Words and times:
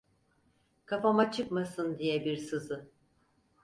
Kafama 0.85 1.31
çıkmasın 1.31 1.97
diye 1.99 2.25
bir 2.25 2.37
sızı. 2.37 2.87